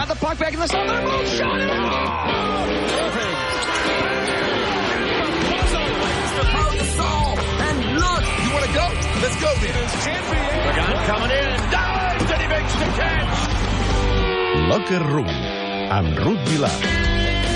got 0.00 0.08
the 0.08 0.14
puck 0.14 0.38
back 0.38 0.54
in 0.54 0.60
the 0.60 0.66
zone. 0.66 0.86
They're 0.86 1.02
both 1.02 1.28
shot 1.28 1.60
it 1.60 1.70
And 7.66 7.78
look, 8.04 8.24
you 8.42 8.50
want 8.54 8.64
to 8.64 8.72
go? 8.80 8.86
Let's 9.20 9.36
go 9.44 9.50
then. 9.60 9.76
Pagan 10.64 10.96
coming 11.10 11.32
in. 11.40 11.48
Dives 11.70 12.30
and 12.32 12.40
he 12.40 12.48
makes 12.48 12.74
the 12.80 12.88
catch. 12.98 13.36
Locker 14.70 15.02
Room, 15.12 15.30
amb 15.90 16.18
Ruth 16.24 16.48
Vilar. 16.48 16.72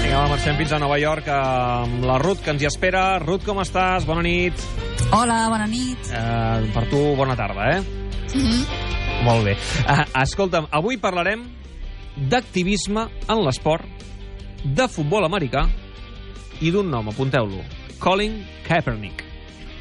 Vinga, 0.03 0.19
va, 0.21 0.29
marxem 0.29 0.57
fins 0.61 0.73
a 0.73 0.79
Nova 0.83 0.99
York 1.01 1.29
amb 1.33 2.05
la 2.05 2.19
Ruth, 2.21 2.45
que 2.45 2.53
ens 2.53 2.63
hi 2.63 2.69
espera. 2.69 3.19
Ruth, 3.25 3.47
com 3.47 3.63
estàs? 3.65 4.05
Bona 4.05 4.23
nit. 4.27 4.67
Hola, 5.13 5.47
bona 5.49 5.67
nit. 5.71 6.13
Eh, 6.13 6.73
per 6.77 6.89
tu, 6.93 7.01
bona 7.17 7.37
tarda, 7.41 7.79
eh? 7.79 7.81
Mm 8.35 8.47
-hmm. 8.47 8.65
Molt 9.25 9.45
bé. 9.45 9.57
Eh, 9.89 10.05
escolta'm, 10.23 10.67
avui 10.71 10.99
parlarem 10.99 11.47
d'activisme 12.17 13.09
en 13.29 13.45
l'esport, 13.45 13.85
de 14.65 14.87
futbol 14.89 15.25
americà 15.27 15.67
i 16.61 16.71
d'un 16.71 16.89
nom, 16.89 17.09
apunteu-lo, 17.11 17.63
Colin 18.01 18.45
Kaepernick. 18.67 19.25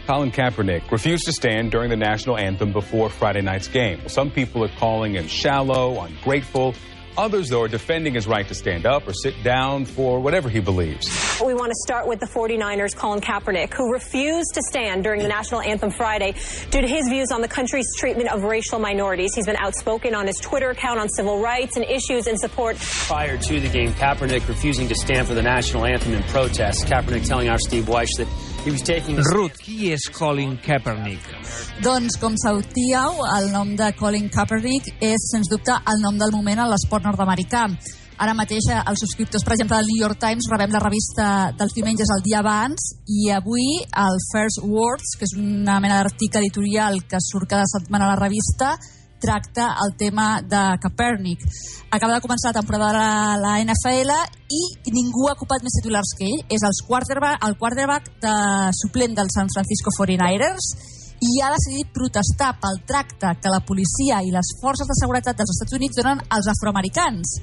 Colin 0.06 0.32
Kaepernick 0.32 0.92
refused 0.92 1.26
to 1.26 1.32
stand 1.32 1.72
during 1.72 1.90
the 1.90 1.96
national 1.96 2.38
anthem 2.38 2.74
before 2.74 3.10
Friday 3.10 3.42
night's 3.42 3.70
game. 3.70 4.00
Some 4.08 4.30
people 4.32 4.64
are 4.64 4.76
calling 4.78 5.14
him 5.16 5.28
shallow, 5.28 6.02
ungrateful. 6.02 6.74
Others, 7.18 7.50
though, 7.50 7.62
are 7.62 7.68
defending 7.68 8.16
his 8.16 8.26
right 8.26 8.48
to 8.48 8.56
stand 8.56 8.86
up 8.86 9.08
or 9.08 9.14
sit 9.14 9.36
down 9.44 9.86
for 9.86 10.20
whatever 10.20 10.50
he 10.50 10.60
believes. 10.60 11.08
We 11.46 11.54
want 11.54 11.70
to 11.70 11.76
start 11.86 12.08
with 12.08 12.20
the 12.20 12.26
49ers' 12.26 12.96
Colin 12.96 13.22
Kaepernick, 13.22 13.74
who 13.74 13.92
refused 13.92 14.54
to 14.56 14.62
stand 14.64 15.04
during 15.04 15.22
the 15.22 15.28
national 15.28 15.62
anthem 15.62 15.92
Friday 15.92 16.34
due 16.72 16.82
to 16.82 16.88
his 16.88 17.08
views 17.08 17.32
on 17.32 17.42
the 17.42 17.48
country's 17.48 17.86
treatment 17.98 18.32
of 18.32 18.44
racial 18.44 18.80
minorities. 18.80 19.36
He's 19.36 19.46
been 19.46 19.58
outspoken 19.58 20.16
on 20.16 20.26
his 20.26 20.38
Twitter 20.38 20.72
account 20.72 21.00
on 21.00 21.08
civil 21.10 21.40
rights 21.40 21.76
and 21.76 21.86
issues 21.86 22.28
in 22.28 22.38
support. 22.38 22.78
Prior 22.78 23.38
to 23.38 23.60
the 23.60 23.70
game, 23.70 23.92
Kaepernick 23.94 24.48
refusing 24.48 24.88
to 24.88 24.96
stand 24.96 25.28
for 25.28 25.36
the 25.36 25.44
national 25.44 25.86
anthem 25.86 26.14
in 26.14 26.24
protest. 26.24 26.88
Kaepernick 26.88 27.28
telling 27.28 27.48
our 27.48 27.60
Steve 27.60 27.86
Weish 27.86 28.10
that 28.18 28.28
he 28.28 28.32
was 28.32 28.38
taking... 28.38 28.53
Ruth, 29.28 29.58
qui 29.60 29.90
és 29.92 30.06
Colin 30.16 30.54
Kaepernick? 30.64 31.26
Doncs, 31.84 32.16
com 32.22 32.38
sabíeu, 32.40 33.18
el 33.36 33.50
nom 33.52 33.74
de 33.76 33.90
Colin 34.00 34.30
Kaepernick 34.32 35.02
és, 35.04 35.26
sens 35.34 35.50
dubte, 35.52 35.76
el 35.92 36.00
nom 36.00 36.16
del 36.16 36.32
moment 36.32 36.62
a 36.64 36.70
l'esport 36.72 37.04
nord-americà. 37.04 37.66
Ara 38.24 38.32
mateix, 38.38 38.70
eh, 38.72 38.80
els 38.88 39.04
subscriptors, 39.04 39.44
per 39.44 39.58
exemple, 39.58 39.76
del 39.76 39.92
New 39.92 40.00
York 40.00 40.18
Times, 40.22 40.48
rebem 40.54 40.72
la 40.72 40.80
revista 40.80 41.28
dels 41.60 41.76
diumenges 41.76 42.08
el 42.16 42.24
dia 42.24 42.40
abans 42.40 42.88
i 43.04 43.30
avui 43.36 43.84
el 43.84 44.20
First 44.32 44.64
Words, 44.64 45.18
que 45.20 45.28
és 45.28 45.36
una 45.36 45.82
mena 45.84 46.00
d'article 46.00 46.40
editorial 46.40 47.04
que 47.04 47.20
surt 47.20 47.50
cada 47.50 47.68
setmana 47.68 48.08
a 48.08 48.14
la 48.16 48.22
revista, 48.22 48.78
tracta 49.24 49.70
el 49.86 49.96
tema 49.96 50.42
de 50.42 50.62
Kaepernick. 50.84 51.44
Acaba 51.90 52.18
de 52.18 52.24
començar 52.26 52.52
la 52.52 52.60
temporada 52.60 52.92
de 52.92 53.40
la 53.40 53.54
NFL 53.64 54.12
i 54.52 54.92
ningú 54.92 55.30
ha 55.30 55.38
ocupat 55.38 55.64
més 55.64 55.78
titulars 55.80 56.12
que 56.20 56.28
ell. 56.28 56.44
És 56.52 56.66
el 56.68 56.76
quarterback, 56.88 57.40
el 57.48 57.56
quarterback 57.62 58.12
de 58.26 58.36
suplent 58.82 59.16
del 59.16 59.32
San 59.32 59.48
Francisco 59.54 59.96
49ers 59.96 60.68
i 61.24 61.40
ha 61.40 61.54
decidit 61.54 61.92
protestar 61.96 62.52
pel 62.60 62.82
tracte 62.90 63.32
que 63.40 63.52
la 63.54 63.64
policia 63.64 64.20
i 64.26 64.34
les 64.34 64.50
forces 64.60 64.90
de 64.90 64.98
seguretat 65.00 65.40
dels 65.40 65.54
Estats 65.56 65.78
Units 65.80 66.02
donen 66.02 66.24
als 66.28 66.50
afroamericans. 66.52 67.38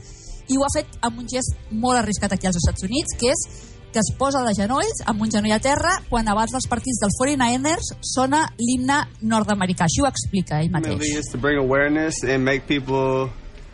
I 0.50 0.58
ho 0.58 0.66
ha 0.66 0.72
fet 0.74 0.98
amb 1.06 1.22
un 1.22 1.28
gest 1.30 1.56
molt 1.70 2.02
arriscat 2.02 2.34
aquí 2.36 2.50
als 2.50 2.58
Estats 2.60 2.84
Units, 2.84 3.16
que 3.16 3.32
és 3.32 3.46
que 3.92 4.00
es 4.02 4.12
posa 4.18 4.44
de 4.46 4.54
genolls 4.54 5.02
amb 5.10 5.22
un 5.22 5.30
genoll 5.30 5.56
a 5.56 5.60
terra 5.62 5.96
quan 6.08 6.28
abans 6.28 6.52
dels 6.54 6.68
partits 6.70 7.00
dels 7.02 7.18
49ers 7.20 7.92
sona 8.00 8.46
l'himne 8.58 9.02
nord-americà. 9.22 9.88
Això 9.88 10.06
ho 10.06 10.10
explica 10.10 10.60
ell 10.60 10.70
mateix. 10.70 11.02
It's 11.10 11.32
to 11.32 11.38
bring 11.38 11.58
awareness 11.58 12.22
and 12.24 12.44
make 12.44 12.66
people 12.66 13.30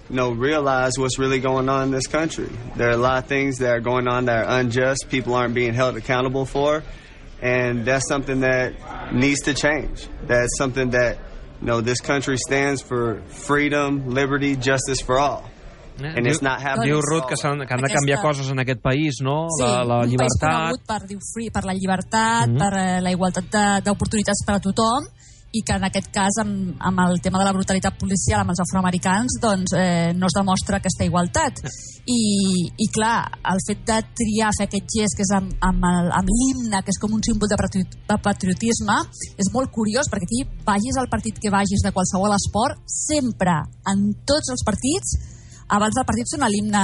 you 0.09 0.17
know, 0.17 0.31
realize 0.31 0.93
what's 0.99 1.19
really 1.19 1.41
going 1.41 1.69
on 1.69 1.85
in 1.85 1.91
this 1.91 2.07
country. 2.07 2.49
There 2.77 2.89
are 2.89 2.93
a 2.93 2.97
lot 2.97 3.19
of 3.23 3.29
things 3.29 3.59
that 3.59 3.71
are 3.71 3.81
going 3.81 4.07
on 4.07 4.27
that 4.27 4.45
are 4.45 4.61
unjust, 4.61 5.09
people 5.09 5.35
aren't 5.35 5.55
being 5.55 5.75
held 5.75 5.97
accountable 5.97 6.45
for, 6.45 6.85
and 7.43 7.85
that's 7.85 8.09
something 8.09 8.41
that 8.41 9.13
needs 9.13 9.43
to 9.43 9.55
change. 9.55 10.07
That's 10.23 10.57
something 10.59 10.91
that, 10.91 11.19
you 11.61 11.67
know, 11.67 11.81
this 11.81 12.01
country 12.01 12.37
stands 12.37 12.83
for 12.83 13.23
freedom, 13.29 14.11
liberty, 14.11 14.57
justice 14.57 15.01
for 15.01 15.19
all. 15.19 15.51
And 15.99 16.27
it's 16.27 16.43
not 16.43 16.61
happening. 16.61 16.91
Diu 16.93 17.01
Ruth 17.01 17.27
que, 17.29 17.37
s'han- 17.41 17.65
que 17.67 17.73
han 17.73 17.81
de 17.81 17.87
Aquesta- 17.89 18.01
canviar 18.01 18.21
coses 18.23 18.51
en 18.51 18.59
aquest 18.61 18.81
país, 18.83 19.21
no? 19.23 19.47
Sí, 19.57 19.63
la, 19.65 19.85
la 19.85 19.95
un 19.97 20.01
país 20.03 20.11
llibertat... 20.11 20.53
conegut 20.53 20.87
per, 20.87 21.01
diu, 21.09 21.19
free, 21.33 21.51
per 21.51 21.65
la 21.65 21.73
llibertat, 21.75 22.49
Mhm. 22.49 22.59
per 22.59 22.73
eh, 22.79 23.01
la 23.01 23.11
igualtat 23.11 23.49
d'oportunitats 23.85 24.45
per 24.47 24.57
a 24.57 24.61
tothom, 24.61 25.09
i 25.57 25.63
que 25.65 25.73
en 25.73 25.85
aquest 25.87 26.11
cas, 26.13 26.37
amb, 26.43 26.75
amb 26.85 26.99
el 27.01 27.21
tema 27.23 27.39
de 27.39 27.45
la 27.47 27.53
brutalitat 27.55 27.95
policial 27.97 28.41
amb 28.43 28.51
els 28.53 28.61
afroamericans, 28.61 29.39
doncs 29.41 29.73
eh, 29.73 30.13
no 30.13 30.27
es 30.27 30.35
demostra 30.37 30.77
aquesta 30.83 31.05
igualtat. 31.07 31.63
I, 32.05 32.19
I 32.77 32.87
clar, 32.93 33.25
el 33.53 33.63
fet 33.67 33.81
de 33.89 33.97
triar 34.19 34.51
fer 34.59 34.67
aquest 34.69 34.85
gest, 34.93 35.17
que 35.17 35.25
és 35.25 35.33
amb, 35.33 35.55
amb, 35.65 35.81
el- 35.89 36.13
amb 36.13 36.29
l'himne, 36.29 36.83
que 36.85 36.93
és 36.93 36.99
com 37.01 37.15
un 37.17 37.23
símbol 37.25 37.49
de, 37.49 37.57
patri- 37.57 37.87
de 37.89 38.19
patriotisme, 38.21 38.99
és 39.39 39.49
molt 39.55 39.71
curiós, 39.73 40.11
perquè 40.13 40.29
aquí 40.29 40.45
vagis 40.67 40.99
al 41.01 41.09
partit 41.09 41.39
que 41.41 41.49
vagis 41.49 41.81
de 41.83 41.93
qualsevol 41.95 42.37
esport, 42.37 42.77
sempre, 42.85 43.57
en 43.89 44.13
tots 44.29 44.51
els 44.53 44.63
partits, 44.67 45.17
abans 45.69 45.95
del 45.97 46.07
partit 46.07 46.29
sona 46.31 46.49
l'himne 46.49 46.83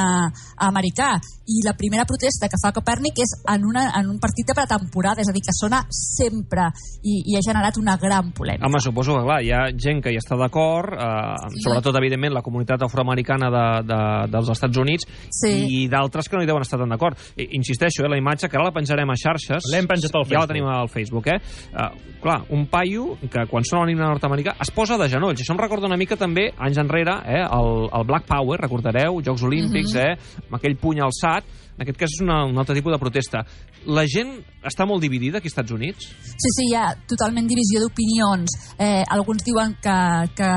americà 0.63 1.15
i 1.53 1.61
la 1.67 1.75
primera 1.75 2.05
protesta 2.07 2.49
que 2.49 2.59
fa 2.63 2.71
Copèrnic 2.75 3.19
és 3.23 3.33
en, 3.51 3.65
una, 3.67 3.89
en 3.99 4.09
un 4.11 4.19
partit 4.23 4.47
de 4.47 4.55
pretemporada 4.55 5.21
és 5.23 5.29
a 5.29 5.35
dir, 5.35 5.43
que 5.43 5.55
sona 5.55 5.83
sempre 5.91 6.69
i, 7.03 7.19
i 7.33 7.37
ha 7.37 7.43
generat 7.45 7.77
una 7.81 7.97
gran 8.01 8.31
polèmica 8.33 8.67
Home, 8.67 8.81
suposo 8.81 9.17
que, 9.19 9.25
clar, 9.27 9.41
hi 9.43 9.51
ha 9.53 9.63
gent 9.75 10.01
que 10.05 10.13
hi 10.13 10.19
està 10.21 10.39
d'acord, 10.39 10.95
eh, 10.95 11.51
Sí. 11.53 11.63
sobretot, 11.65 11.97
evidentment, 11.99 12.33
la 12.33 12.43
comunitat 12.43 12.83
afroamericana 12.83 13.49
de, 13.53 13.65
de, 13.89 13.99
dels 14.33 14.49
Estats 14.55 14.79
Units, 14.79 15.07
Sí. 15.31 15.51
i 15.83 15.89
d'altres 15.89 16.29
que 16.29 16.37
no 16.37 16.43
hi 16.43 16.47
deuen 16.47 16.63
estar 16.63 16.79
tan 16.79 16.89
d'acord. 16.89 17.19
Insisteixo, 17.37 18.05
eh, 18.05 18.09
la 18.09 18.17
imatge, 18.19 18.49
que 18.49 18.57
ara 18.57 18.67
la 18.69 18.73
penjarem 18.73 19.11
a 19.11 19.17
xarxes... 19.19 19.67
L'hem 19.73 19.87
penjat 19.91 20.15
al 20.15 20.25
Ja 20.25 20.39
la 20.43 20.47
Facebook. 20.47 20.49
tenim 20.53 20.67
al 20.69 20.89
Facebook, 20.89 21.27
eh? 21.29 21.39
Uh, 21.73 22.21
clar, 22.23 22.39
un 22.51 22.67
paio 22.71 23.17
que 23.31 23.47
quan 23.51 23.65
sona 23.65 23.85
l'himne 23.87 24.05
nord-americà 24.07 24.55
es 24.61 24.71
posa 24.71 24.97
de 24.99 25.09
genolls. 25.11 25.41
Això 25.43 25.53
em 25.57 25.61
recorda 25.61 25.87
una 25.91 25.97
mica 26.01 26.17
també, 26.17 26.49
anys 26.59 26.79
enrere, 26.79 27.19
eh, 27.27 27.43
el, 27.43 27.89
el 27.93 28.07
Black 28.09 28.27
Power, 28.27 28.61
recordareu, 28.73 29.21
Jocs 29.23 29.43
Olímpics, 29.43 29.93
Mhm. 29.95 30.01
eh, 30.01 30.19
amb 30.49 30.55
aquell 30.57 30.77
puny 30.77 31.01
alçat. 31.01 31.45
En 31.77 31.83
aquest 31.83 31.99
cas 31.99 32.11
és 32.13 32.21
una, 32.21 32.45
un 32.45 32.57
altre 32.59 32.75
tipus 32.75 32.93
de 32.93 32.99
protesta. 32.99 33.45
La 33.87 34.05
gent 34.07 34.45
està 34.63 34.87
molt 34.87 35.01
dividida 35.03 35.39
aquí 35.39 35.49
als 35.49 35.55
Estats 35.57 35.73
Units? 35.73 36.05
Sí, 36.05 36.51
sí, 36.55 36.67
hi 36.71 36.75
ha 36.77 36.95
totalment 37.09 37.49
divisió 37.49 37.81
d'opinions. 37.81 38.47
Eh, 38.79 39.03
alguns 39.09 39.43
diuen 39.43 39.75
que, 39.83 39.97
que 40.37 40.51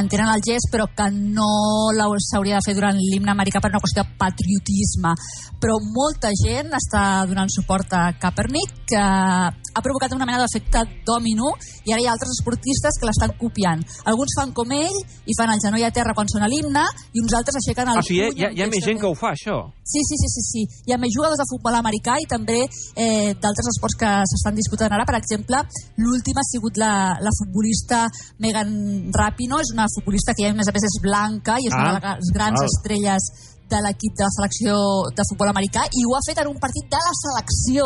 entenen 0.00 0.26
el 0.28 0.42
gest 0.44 0.68
però 0.70 0.84
que 0.94 1.10
no 1.12 1.46
la- 1.94 2.10
s'hauria 2.18 2.56
de 2.56 2.60
fer 2.66 2.74
durant 2.74 2.96
l'himne 2.98 3.30
americà 3.30 3.60
per 3.62 3.70
una 3.70 3.78
qüestió 3.80 4.02
de 4.02 4.10
patriotisme. 4.18 5.14
Però 5.62 5.78
molta 5.94 6.28
gent 6.34 6.70
està 6.74 7.24
donant 7.26 7.48
suport 7.48 7.90
a 7.94 8.12
Kaepernick, 8.18 8.84
que 8.88 8.98
ha 8.98 9.80
provocat 9.82 10.12
una 10.12 10.26
mena 10.26 10.42
d'efecte 10.42 10.82
dòmino 11.06 11.54
i 11.86 11.92
ara 11.92 12.02
hi 12.02 12.06
ha 12.06 12.12
altres 12.12 12.34
esportistes 12.36 12.98
que 12.98 13.06
l'estan 13.06 13.32
copiant. 13.38 13.80
Alguns 14.04 14.34
fan 14.36 14.52
com 14.52 14.70
ell 14.72 14.98
i 15.24 15.32
fan 15.38 15.50
el 15.54 15.60
genoll 15.64 15.84
a 15.84 15.90
terra 15.94 16.14
quan 16.14 16.28
sona 16.28 16.48
l'himne 16.48 16.84
i 17.14 17.20
uns 17.22 17.32
altres 17.32 17.47
aixequen 17.56 17.88
el 17.88 17.96
Ah, 17.96 18.00
o 18.00 18.06
sigui, 18.06 18.26
puny 18.28 18.38
hi 18.40 18.44
ha, 18.44 18.50
hi 18.52 18.62
ha 18.62 18.68
més 18.68 18.84
gent 18.84 18.98
que 19.00 19.06
ho 19.08 19.14
fa, 19.14 19.30
això? 19.32 19.56
Sí, 19.82 20.00
sí, 20.08 20.16
sí, 20.22 20.28
sí, 20.34 20.42
sí. 20.52 20.62
Hi 20.88 20.92
ha 20.92 20.98
més 21.00 21.12
jugadors 21.16 21.38
de 21.40 21.46
futbol 21.48 21.74
americà 21.78 22.18
i 22.20 22.26
també 22.28 22.60
eh, 22.64 23.32
d'altres 23.40 23.70
esports 23.72 23.96
que 23.96 24.10
s'estan 24.32 24.54
disputant 24.58 24.92
ara. 24.92 25.06
Per 25.08 25.16
exemple, 25.16 25.62
l'última 25.96 26.40
ha 26.44 26.48
sigut 26.52 26.76
la, 26.76 26.92
la 27.24 27.32
futbolista 27.38 28.04
Megan 28.38 29.10
Rapinoe, 29.14 29.62
és 29.64 29.72
una 29.72 29.86
futbolista 29.94 30.34
que 30.34 30.44
ja, 30.44 30.50
a 30.52 30.58
més 30.58 30.68
a 30.68 30.74
més 30.76 30.84
és 30.90 30.98
blanca 31.02 31.56
i 31.62 31.66
és 31.70 31.72
Ah, 31.72 31.80
una 31.82 31.94
de 31.96 32.14
les 32.20 32.32
grans 32.36 32.58
val. 32.60 32.68
estrelles 32.68 33.22
de 33.68 33.78
l'equip 33.84 34.14
de 34.16 34.24
la 34.24 34.32
selecció 34.36 34.76
de 35.12 35.24
futbol 35.28 35.50
americà 35.52 35.82
i 35.92 36.04
ho 36.08 36.14
ha 36.16 36.22
fet 36.26 36.38
en 36.40 36.48
un 36.48 36.58
partit 36.58 36.86
de 36.88 37.00
la 37.08 37.14
selecció. 37.24 37.84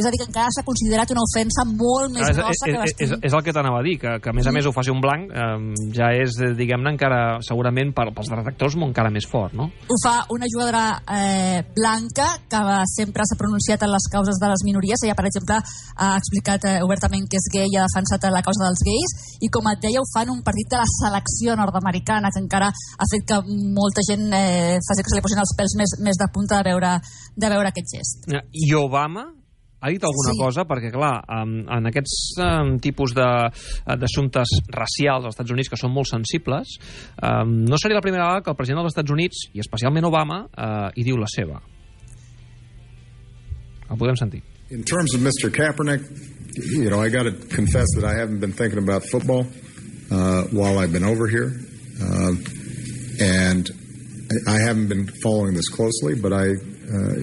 És 0.00 0.08
a 0.08 0.12
dir, 0.12 0.20
que 0.22 0.28
encara 0.28 0.52
s'ha 0.54 0.64
considerat 0.66 1.12
una 1.14 1.24
ofensa 1.26 1.66
molt 1.68 2.14
més 2.14 2.26
Ah, 2.26 2.32
és, 2.32 2.38
grossa 2.40 2.66
que 2.66 2.74
és, 2.74 2.82
vestir 2.84 3.08
és, 3.08 3.14
és 3.30 3.36
el 3.36 3.44
que 3.46 3.54
t'anava 3.56 3.80
a 3.80 3.86
dir, 3.86 3.96
que, 4.00 4.16
que 4.22 4.30
a 4.32 4.34
més 4.36 4.48
a 4.48 4.54
més 4.54 4.66
ho 4.66 4.72
faci 4.74 4.92
un 4.92 5.00
blanc 5.02 5.30
eh, 5.30 5.56
ja 5.96 6.10
és, 6.16 6.36
diguem-ne, 6.58 6.94
encara 6.94 7.40
segurament 7.46 7.92
per, 7.96 8.08
pels 8.16 8.32
detractors 8.32 8.78
encara 8.80 9.12
més 9.12 9.26
fort, 9.28 9.54
no? 9.56 9.68
Ho 9.90 9.98
fa 10.02 10.14
una 10.34 10.48
jugadora 10.50 10.84
eh, 11.04 11.60
blanca 11.76 12.28
que 12.50 12.60
sempre 12.90 13.26
s'ha 13.28 13.38
pronunciat 13.38 13.82
en 13.86 13.92
les 13.92 14.06
causes 14.12 14.40
de 14.40 14.50
les 14.50 14.64
minories. 14.66 15.04
Ella, 15.04 15.16
per 15.18 15.26
exemple, 15.28 15.58
ha 15.60 16.10
explicat 16.18 16.66
eh, 16.66 16.76
obertament 16.86 17.26
que 17.30 17.38
és 17.40 17.48
gay 17.52 17.68
i 17.70 17.78
ha 17.78 17.86
defensat 17.86 18.28
la 18.30 18.42
causa 18.46 18.64
dels 18.66 18.84
gais 18.86 19.14
i, 19.40 19.50
com 19.52 19.68
et 19.70 19.82
deia, 19.82 20.02
ho 20.02 20.08
fa 20.12 20.24
en 20.26 20.34
un 20.34 20.42
partit 20.46 20.70
de 20.70 20.80
la 20.80 20.88
selecció 20.90 21.56
nord-americana 21.58 22.32
que 22.32 22.42
encara 22.42 22.70
ha 22.70 23.10
fet 23.12 23.26
que 23.28 23.40
molta 23.76 24.04
gent 24.06 24.26
eh, 24.36 24.78
faci 24.86 25.04
que 25.04 25.12
se 25.12 25.18
li 25.18 25.26
posin 25.26 25.42
els 25.42 25.54
pèls 25.58 25.76
més, 25.80 25.96
més 26.04 26.20
de 26.20 26.30
punta 26.34 26.60
de 26.60 26.70
veure, 26.72 26.96
de 27.36 27.52
veure 27.52 27.72
aquest 27.72 27.96
gest. 27.96 28.30
I 28.30 28.72
Obama 28.78 29.28
ha 29.80 29.88
dit 29.88 30.02
alguna 30.04 30.32
Sí. 30.34 30.38
cosa? 30.40 30.64
Perquè, 30.68 30.90
clar, 30.92 31.24
en, 31.40 31.66
en 31.68 31.86
aquests 31.90 32.16
um, 32.44 32.74
tipus 32.78 33.14
de- 33.16 33.50
d'assumptes 33.96 34.48
racials 34.68 35.24
als 35.24 35.34
Estats 35.34 35.50
Units 35.50 35.68
que 35.72 35.76
són 35.80 35.92
molt 35.94 36.06
sensibles, 36.10 36.76
um, 37.22 37.64
no 37.64 37.78
seria 37.80 37.96
la 37.96 38.02
primera 38.04 38.24
vegada 38.26 38.42
que 38.44 38.50
el 38.50 38.56
president 38.56 38.82
dels 38.82 38.92
Estats 38.94 39.10
Units, 39.10 39.46
i 39.54 39.60
especialment 39.64 40.04
Obama, 40.06 40.42
uh, 40.52 40.90
hi 40.94 41.04
diu 41.04 41.16
la 41.16 41.28
seva. 41.32 41.60
El 43.90 43.96
podem 43.98 44.16
sentir. 44.16 44.42
In 44.70 44.84
terms 44.84 45.14
of 45.14 45.20
Mr. 45.20 45.50
Kaepernick, 45.50 46.04
you 46.76 46.90
know, 46.90 47.00
I 47.02 47.08
got 47.08 47.24
to 47.24 47.32
confess 47.54 47.86
that 47.96 48.04
I 48.04 48.14
haven't 48.14 48.38
been 48.40 48.52
thinking 48.52 48.78
about 48.78 49.02
football 49.04 49.46
uh, 50.10 50.44
while 50.52 50.78
I've 50.78 50.92
been 50.92 51.04
over 51.04 51.26
here. 51.26 51.50
Uh, 52.00 52.34
and 53.20 53.68
I 54.46 54.58
haven't 54.60 54.88
been 54.88 55.08
following 55.22 55.54
this 55.54 55.68
closely, 55.68 56.14
but 56.14 56.32
I, 56.32 56.46
uh, 56.54 57.14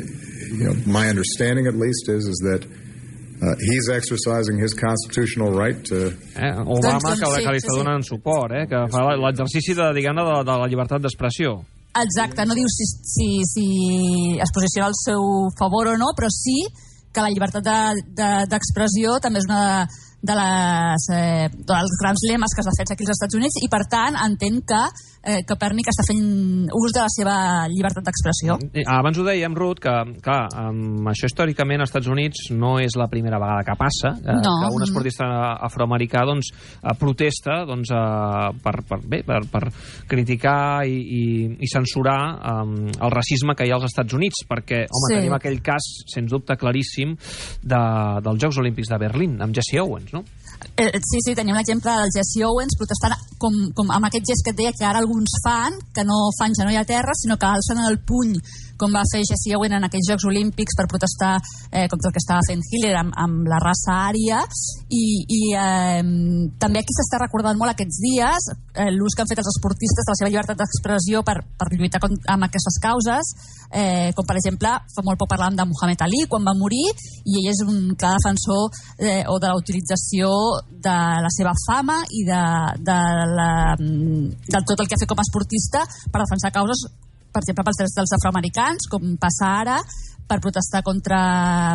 you 0.52 0.66
know, 0.66 0.76
my 0.86 1.10
understanding 1.10 1.68
at 1.68 1.76
least 1.76 2.10
is 2.10 2.28
is 2.28 2.40
that 2.44 2.66
uh, 3.42 3.56
he's 3.60 3.90
exercising 3.90 4.58
his 4.58 4.74
constitutional 4.74 5.52
right 5.52 5.84
to. 5.86 6.08
Eh? 6.36 6.52
Obama, 6.58 6.82
Doncs, 6.82 7.04
doncs, 7.04 7.20
que, 7.20 7.32
sí, 7.36 7.44
que 7.46 7.54
li 7.54 7.62
està 7.62 7.74
sí. 7.74 7.80
donant 7.80 8.06
suport, 8.06 8.54
eh? 8.54 8.66
que 8.70 8.84
fa 8.94 9.04
l'exercici 9.22 9.78
de, 9.78 9.92
diguem-ne, 9.98 10.26
de, 10.26 10.38
de 10.50 10.58
la 10.64 10.70
llibertat 10.72 11.04
d'expressió. 11.04 11.60
Exacte, 11.98 12.46
no 12.46 12.58
diu 12.58 12.68
si, 12.70 12.86
si, 13.10 13.30
si 13.50 13.68
es 14.42 14.52
posiciona 14.54 14.90
al 14.92 14.98
seu 14.98 15.48
favor 15.58 15.94
o 15.94 15.96
no, 15.98 16.12
però 16.18 16.30
sí 16.34 16.60
que 17.14 17.24
la 17.24 17.32
llibertat 17.34 17.66
d'expressió 17.66 18.04
de, 18.06 18.18
de, 18.20 18.50
d'expressió 18.52 19.16
també 19.24 19.42
és 19.42 19.48
una 19.50 19.62
de, 19.64 20.04
de 20.22 20.34
les, 20.34 21.04
eh, 21.14 21.48
dels 21.54 21.92
grans 22.02 22.24
lemes 22.30 22.54
que 22.56 22.62
es 22.64 22.68
defensa 22.72 22.94
aquí 22.96 23.04
als 23.06 23.14
Estats 23.18 23.36
Units 23.38 23.60
i 23.64 23.70
per 23.70 23.84
tant 23.90 24.16
entenc 24.18 24.66
que 24.68 24.80
eh, 25.28 25.44
Copèrnic 25.48 25.90
està 25.92 26.04
fent 26.08 26.70
ús 26.74 26.94
de 26.96 27.02
la 27.04 27.10
seva 27.14 27.36
llibertat 27.70 28.04
d'expressió. 28.08 28.56
I 28.74 28.84
Abans 28.88 29.18
ho 29.20 29.26
dèiem, 29.28 29.54
Ruth, 29.56 29.80
que 29.84 29.94
clar, 30.24 30.48
amb 30.58 31.08
això 31.12 31.28
històricament 31.30 31.82
als 31.84 31.92
Estats 31.92 32.08
Units 32.10 32.48
no 32.56 32.78
és 32.80 32.96
la 32.98 33.08
primera 33.12 33.38
vegada 33.40 33.64
que 33.68 33.76
passa, 33.78 34.16
eh, 34.18 34.38
No. 34.42 34.54
que 34.64 34.74
un 34.76 34.84
esportista 34.88 35.28
afroamericà 35.68 36.26
doncs, 36.26 36.50
eh, 36.82 36.96
protesta 36.98 37.66
doncs, 37.68 37.92
eh, 37.92 38.58
per, 38.64 38.76
per, 38.88 39.00
bé, 39.06 39.22
per, 39.24 39.42
per 39.52 39.64
criticar 40.08 40.86
i, 40.88 40.98
i, 40.98 41.24
i 41.60 41.68
censurar 41.72 42.20
eh, 42.40 42.92
el 43.04 43.12
racisme 43.14 43.56
que 43.56 43.68
hi 43.68 43.72
ha 43.72 43.78
als 43.80 43.90
Estats 43.92 44.14
Units, 44.18 44.44
perquè, 44.50 44.84
home, 44.88 45.08
Sí. 45.08 45.16
tenim 45.20 45.34
aquell 45.38 45.62
cas, 45.64 45.84
sens 46.12 46.32
dubte 46.32 46.56
claríssim, 46.58 47.16
de, 47.64 47.82
dels 48.24 48.42
Jocs 48.42 48.58
Olímpics 48.64 48.90
de 48.92 48.98
Berlín, 49.00 49.38
amb 49.42 49.54
Jesse 49.56 49.80
Owens, 49.80 50.07
no? 50.14 50.24
Eh, 50.78 51.00
sí, 51.02 51.22
sí, 51.26 51.34
tenim 51.38 51.58
l'exemple 51.58 51.90
del 51.90 52.14
Jesse 52.14 52.44
Owens 52.46 52.78
protestant 52.78 53.18
com, 53.42 53.54
com 53.78 53.90
amb 53.94 54.10
aquest 54.10 54.30
gest 54.30 54.46
que 54.46 54.54
et 54.54 54.60
deia 54.62 54.74
que 54.74 54.86
ara 54.86 55.02
alguns 55.02 55.40
fan, 55.46 55.78
que 55.94 56.06
no 56.06 56.30
fan 56.38 56.54
genoll 56.58 56.78
a 56.78 56.86
terra, 56.86 57.14
sinó 57.18 57.38
que 57.38 57.50
alcen 57.50 57.82
el 57.86 58.00
puny 58.06 58.38
com 58.78 58.94
va 58.94 59.04
fer 59.12 59.24
Jesse 59.26 59.56
Owens 59.58 59.76
en 59.78 59.88
aquells 59.88 60.08
Jocs 60.12 60.28
Olímpics 60.30 60.78
per 60.78 60.86
protestar 60.90 61.34
eh, 61.72 61.88
contra 61.90 62.10
el 62.10 62.16
que 62.16 62.22
estava 62.22 62.46
fent 62.48 62.62
Hitler 62.62 62.94
amb, 63.00 63.16
amb 63.18 63.50
la 63.50 63.60
raça 63.64 63.98
ària. 64.08 64.44
I, 64.94 65.04
i 65.26 65.42
eh, 65.58 66.04
també 66.62 66.84
aquí 66.84 66.96
s'està 66.96 67.20
recordant 67.24 67.58
molt 67.60 67.74
aquests 67.74 68.00
dies 68.06 68.50
eh, 68.78 68.92
l'ús 68.94 69.18
que 69.18 69.26
han 69.26 69.32
fet 69.32 69.42
els 69.42 69.52
esportistes 69.56 70.06
de 70.06 70.14
la 70.14 70.20
seva 70.22 70.32
llibertat 70.32 70.62
d'expressió 70.62 71.24
per, 71.28 71.40
per 71.58 71.72
lluitar 71.74 72.02
con, 72.04 72.14
amb 72.30 72.48
aquestes 72.48 72.78
causes. 72.84 73.34
Eh, 73.68 74.14
com 74.16 74.24
per 74.28 74.38
exemple 74.40 74.70
fa 74.94 75.04
molt 75.04 75.20
poc 75.20 75.34
parlàvem 75.34 75.58
de 75.58 75.66
Muhammad 75.68 76.06
Ali 76.06 76.22
quan 76.32 76.46
va 76.48 76.54
morir 76.56 76.86
i 77.28 77.42
ell 77.42 77.50
és 77.52 77.60
un 77.66 77.98
clar 78.00 78.14
defensor 78.16 78.70
eh, 79.02 79.26
o 79.28 79.36
de 79.44 79.50
la 79.50 79.58
utilització 79.60 80.30
de 80.70 80.98
la 81.24 81.32
seva 81.34 81.54
fama 81.66 82.00
i 82.14 82.24
de, 82.28 82.44
de, 82.90 83.00
la, 83.38 83.52
de 83.78 84.62
tot 84.62 84.78
el 84.80 84.88
que 84.88 84.98
ha 84.98 85.02
fet 85.04 85.12
com 85.12 85.20
a 85.20 85.28
esportista 85.28 85.84
per 86.12 86.24
defensar 86.24 86.54
causes 86.56 86.88
per 87.38 87.44
exemple, 87.44 87.66
pels 87.68 87.80
drets 87.82 87.98
dels 87.98 88.14
afroamericans, 88.18 88.88
com 88.90 89.12
passa 89.22 89.50
ara, 89.62 89.78
per 90.28 90.40
protestar 90.44 90.82
contra 90.84 91.20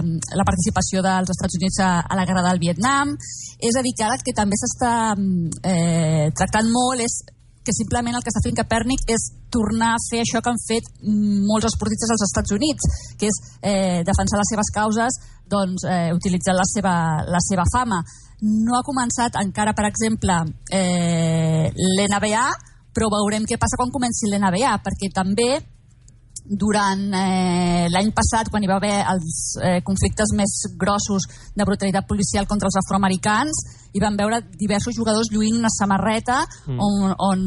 mm, 0.03 0.33
la 0.37 0.47
participació 0.49 1.03
dels 1.05 1.31
Estats 1.33 1.59
Units 1.61 1.79
a, 1.81 1.93
a 2.03 2.19
la 2.19 2.27
guerra 2.29 2.45
del 2.49 2.61
Vietnam. 2.63 3.15
És 3.63 3.79
a 3.79 3.85
dir, 3.85 3.95
que 3.97 4.07
ara 4.09 4.19
que 4.21 4.35
també 4.37 4.59
s'està 4.59 5.15
mm, 5.15 5.63
eh, 5.63 6.27
tractant 6.37 6.69
molt 6.73 7.05
és 7.07 7.23
que 7.63 7.71
simplement 7.77 8.17
el 8.19 8.25
que 8.27 8.33
està 8.33 8.43
fent 8.43 8.59
Capèrnic 8.59 9.05
és 9.15 9.29
tornar 9.55 9.93
a 9.95 10.03
fer 10.09 10.25
això 10.25 10.41
que 10.43 10.51
han 10.51 10.59
fet 10.65 10.89
mm, 10.99 11.45
molts 11.47 11.69
esportistes 11.71 12.11
als 12.11 12.27
Estats 12.27 12.57
Units, 12.59 12.91
que 13.21 13.31
és 13.31 13.39
eh, 13.63 14.03
defensar 14.09 14.41
les 14.41 14.51
seves 14.51 14.73
causes 14.75 15.21
doncs, 15.53 15.87
eh, 15.87 16.11
utilitzant 16.17 16.59
la 16.59 16.67
seva, 16.67 16.97
la 17.29 17.41
seva 17.45 17.65
fama. 17.73 18.03
No 18.43 18.75
ha 18.75 18.83
començat 18.83 19.37
encara, 19.39 19.73
per 19.73 19.87
exemple, 19.87 20.35
eh, 20.75 21.71
l'NBA, 21.71 22.47
però 22.93 23.09
veurem 23.12 23.47
què 23.47 23.59
passa 23.61 23.79
quan 23.79 23.93
comenci 23.94 24.29
l'NBA, 24.29 24.73
perquè 24.83 25.12
també 25.15 25.61
durant 26.44 27.05
eh, 27.15 27.87
l'any 27.93 28.11
passat, 28.15 28.50
quan 28.50 28.65
hi 28.65 28.71
va 28.71 28.81
haver 28.81 28.97
els 29.15 29.37
eh, 29.62 29.79
conflictes 29.87 30.35
més 30.35 30.56
grossos 30.79 31.29
de 31.55 31.67
brutalitat 31.67 32.09
policial 32.09 32.49
contra 32.50 32.69
els 32.69 32.79
afroamericans, 32.83 33.62
hi 33.93 34.00
van 34.00 34.17
veure 34.17 34.41
diversos 34.56 34.97
jugadors 34.97 35.29
lluint 35.31 35.59
una 35.59 35.71
samarreta 35.71 36.41
mm. 36.67 36.79
on, 36.81 37.12
on, 37.12 37.43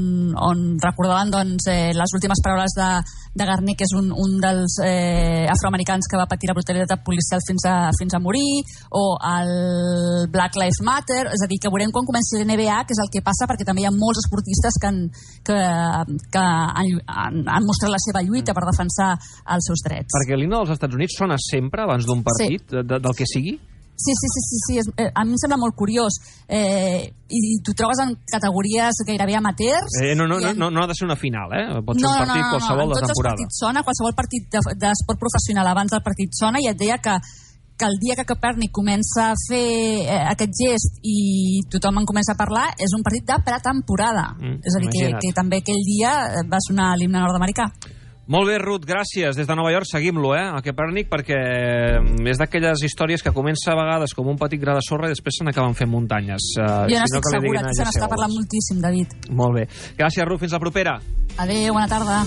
on 0.48 0.64
recordaven 0.82 1.34
doncs, 1.34 1.68
eh, 1.74 1.92
les 1.98 2.16
últimes 2.16 2.40
paraules 2.46 2.76
de, 2.78 2.90
de 3.36 3.48
Garnier, 3.50 3.76
que 3.76 3.88
és 3.88 3.96
un, 3.98 4.12
un 4.14 4.38
dels 4.40 4.78
eh, 4.86 5.44
afroamericans 5.52 6.08
que 6.08 6.20
va 6.22 6.30
patir 6.30 6.52
la 6.52 6.56
brutalitat 6.56 7.04
policial 7.04 7.44
fins 7.46 7.66
a, 7.68 7.76
fins 7.98 8.16
a 8.16 8.22
morir, 8.22 8.62
o 8.96 9.04
el 9.18 10.30
Black 10.32 10.56
Lives 10.62 10.84
Matter, 10.86 11.26
és 11.34 11.44
a 11.44 11.50
dir, 11.52 11.60
que 11.60 11.74
veurem 11.74 11.92
quan 11.92 12.08
comenci 12.08 12.40
l'NBA, 12.40 12.80
que 12.86 12.96
és 12.96 13.04
el 13.04 13.12
que 13.12 13.26
passa, 13.26 13.50
perquè 13.50 13.68
també 13.68 13.84
hi 13.84 13.90
ha 13.90 13.96
molts 13.96 14.24
esportistes 14.24 14.80
que 14.80 14.92
han, 14.92 15.02
que, 15.46 15.60
que 16.32 16.46
han, 16.46 16.94
han, 17.10 17.44
han 17.58 17.68
mostrat 17.68 17.92
la 17.92 18.02
seva 18.06 18.24
lluita 18.24 18.54
per 18.56 18.64
defensar 18.70 18.85
els 18.88 19.66
seus 19.70 19.82
drets. 19.86 20.12
Perquè 20.14 20.38
l'himne 20.38 20.58
dels 20.58 20.70
Estats 20.76 20.94
Units 20.96 21.16
sona 21.18 21.36
sempre 21.42 21.84
abans 21.84 22.06
d'un 22.06 22.22
partit, 22.24 22.62
sí. 22.70 22.76
de, 22.84 23.00
del 23.00 23.16
que 23.16 23.26
sigui? 23.26 23.56
Sí, 23.96 24.12
sí, 24.12 24.28
sí, 24.28 24.42
sí, 24.44 24.58
sí. 24.68 24.74
És, 24.82 24.88
eh, 25.00 25.08
a 25.16 25.24
mi 25.24 25.32
em 25.32 25.38
sembla 25.40 25.56
molt 25.58 25.74
curiós. 25.74 26.18
Eh, 26.52 27.08
I 27.32 27.40
t'ho 27.64 27.72
trobes 27.80 28.02
en 28.04 28.12
categories 28.28 28.92
gairebé 29.08 29.38
amateurs. 29.40 29.88
Eh, 30.04 30.14
no, 30.20 30.28
no, 30.28 30.36
en- 30.40 30.58
no, 30.60 30.70
no 30.70 30.84
ha 30.84 30.88
de 30.88 30.94
ser 30.94 31.06
una 31.08 31.16
final, 31.16 31.48
eh? 31.56 31.80
Pot 31.80 31.96
ser 31.96 32.04
no, 32.04 32.12
un 32.12 32.20
no, 32.20 32.26
partit 32.26 32.42
no, 32.42 32.44
no, 32.44 32.52
qualsevol 32.58 32.84
en 32.84 32.90
de 32.90 32.94
tots 32.94 33.02
els 33.02 33.14
temporada. 33.16 33.36
partits 33.40 33.60
sona, 33.64 33.84
qualsevol 33.88 34.14
partit 34.20 34.44
de- 34.52 34.76
d'esport 34.84 35.20
professional 35.20 35.68
abans 35.72 35.92
del 35.96 36.04
partit 36.04 36.30
sona 36.36 36.60
i 36.60 36.68
et 36.68 36.78
deia 36.78 36.98
que 37.00 37.16
que 37.78 37.84
el 37.84 37.98
dia 38.00 38.16
que 38.16 38.24
Copèrnic 38.24 38.72
comença 38.72 39.32
a 39.32 39.36
fer 39.50 40.08
eh, 40.08 40.20
aquest 40.32 40.54
gest 40.56 41.00
i 41.04 41.60
tothom 41.68 41.98
en 42.00 42.06
comença 42.08 42.32
a 42.32 42.38
parlar 42.40 42.70
és 42.80 42.88
un 42.96 43.04
partit 43.04 43.26
de 43.28 43.36
pretemporada 43.44 44.30
Mm, 44.40 44.62
és 44.64 44.76
a 44.76 44.80
dir, 44.80 44.90
que, 44.94 44.98
imagina't. 45.10 45.20
que 45.20 45.34
també 45.36 45.58
aquell 45.60 45.84
dia 45.84 46.14
va 46.48 46.58
sonar 46.64 46.96
l'himne 46.96 47.20
nord-americà 47.20 47.66
Molt 48.28 48.50
bé, 48.50 48.58
Ruth, 48.58 48.88
gràcies. 48.90 49.38
Des 49.38 49.46
de 49.46 49.56
Nova 49.56 49.70
York 49.70 49.86
seguim-lo, 49.86 50.34
eh, 50.34 50.42
a 50.50 50.62
Copernic, 50.66 51.12
perquè 51.12 51.38
és 52.26 52.42
d'aquelles 52.42 52.82
històries 52.82 53.22
que 53.22 53.32
comença 53.32 53.72
a 53.72 53.78
vegades 53.78 54.16
com 54.18 54.28
un 54.28 54.40
petit 54.42 54.60
gra 54.60 54.74
de 54.74 54.82
sorra 54.82 55.06
i 55.06 55.14
després 55.14 55.38
se 55.38 55.46
n'acaben 55.46 55.78
fent 55.78 55.92
muntanyes. 55.92 56.56
Uh, 56.58 56.90
jo 56.90 56.98
n'estic 56.98 57.30
segura, 57.30 57.62
aquí 57.62 57.78
se 57.78 57.86
n'està 57.86 58.10
parlant 58.10 58.34
moltíssim, 58.34 58.82
David 58.82 59.14
Molt 59.30 59.62
bé. 59.62 59.68
Gràcies, 59.96 60.26
Ruth. 60.26 60.42
Fins 60.42 60.58
la 60.58 60.60
propera. 60.60 61.00
adeu, 61.38 61.74
bona 61.74 61.88
tarda 61.88 62.26